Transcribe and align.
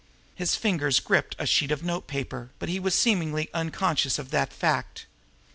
His 0.33 0.55
fingers 0.55 0.99
gripped 0.99 1.35
a 1.37 1.45
sheet 1.45 1.69
of 1.69 1.83
notepaper 1.83 2.49
but 2.57 2.69
he 2.69 2.79
was 2.79 2.95
seemingly 2.95 3.51
unconscious 3.53 4.17
of 4.17 4.31
that 4.31 4.51
fact. 4.51 5.05